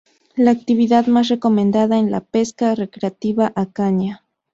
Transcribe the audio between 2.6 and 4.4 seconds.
recreativa a caña.